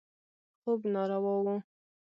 خوب 0.61 0.79
ناروا 0.93 1.33
و. 1.43 1.47